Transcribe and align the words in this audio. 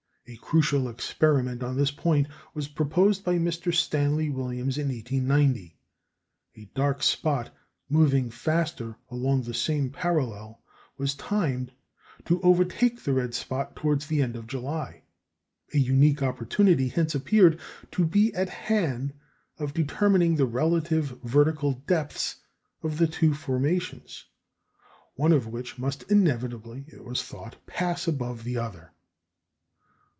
"A 0.31 0.37
crucial 0.37 0.87
experiment 0.87 1.61
on 1.61 1.75
this 1.75 1.91
point 1.91 2.25
was 2.53 2.69
proposed 2.69 3.25
by 3.25 3.35
Mr. 3.37 3.73
Stanley 3.75 4.29
Williams 4.29 4.77
in 4.77 4.87
1890. 4.87 5.77
A 6.55 6.71
dark 6.73 7.03
spot 7.03 7.53
moving 7.89 8.29
faster 8.29 8.95
along 9.09 9.41
the 9.41 9.53
same 9.53 9.89
parallel 9.89 10.61
was 10.97 11.15
timed 11.15 11.73
to 12.23 12.41
overtake 12.43 13.01
the 13.03 13.11
red 13.11 13.33
spot 13.33 13.75
towards 13.75 14.07
the 14.07 14.21
end 14.21 14.37
of 14.37 14.47
July. 14.47 15.01
A 15.73 15.77
unique 15.77 16.21
opportunity 16.23 16.87
hence 16.87 17.13
appeared 17.13 17.59
to 17.91 18.05
be 18.05 18.33
at 18.33 18.47
hand 18.47 19.13
of 19.59 19.73
determining 19.73 20.37
the 20.37 20.45
relative 20.45 21.19
vertical 21.25 21.83
depths 21.87 22.37
of 22.83 22.99
the 22.99 23.07
two 23.07 23.33
formations, 23.33 24.27
one 25.15 25.33
of 25.33 25.47
which 25.47 25.77
must 25.77 26.03
inevitably, 26.09 26.85
it 26.87 27.03
was 27.03 27.21
thought, 27.21 27.57
pass 27.67 28.07
above 28.07 28.45
the 28.45 28.57
other. 28.57 28.93